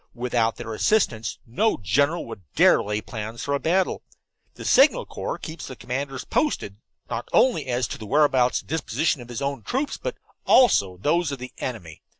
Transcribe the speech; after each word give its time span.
Without 0.15 0.55
their 0.55 0.73
assistance 0.73 1.37
no 1.45 1.77
general 1.77 2.25
would 2.25 2.41
dare 2.55 2.81
lay 2.81 3.01
plans 3.01 3.43
for 3.43 3.53
a 3.53 3.59
battle. 3.59 4.01
The 4.55 4.65
Signal 4.65 5.05
Corps 5.05 5.37
keeps 5.37 5.67
the 5.67 5.75
commanders 5.75 6.25
posted, 6.25 6.77
not 7.07 7.29
only 7.31 7.67
as 7.67 7.87
to 7.89 7.99
the 7.99 8.07
whereabouts 8.07 8.61
and 8.61 8.67
disposition 8.67 9.21
of 9.21 9.29
his 9.29 9.43
own 9.43 9.61
troops, 9.61 9.97
but 9.97 10.15
also 10.43 10.95
of 10.95 11.03
those 11.03 11.31
of 11.31 11.37
the 11.37 11.53
enemy. 11.59 12.01